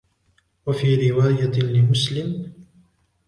وفي 0.65 1.11
روايةٍ 1.11 1.59
لمسلمٍ: 1.59 2.45